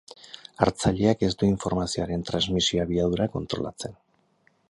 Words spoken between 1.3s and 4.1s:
du informazioaren transmisio abiadura kontrolatzen.